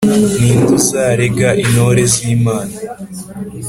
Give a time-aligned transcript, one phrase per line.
[0.07, 2.75] Ni nde uzarega intore z'Imana?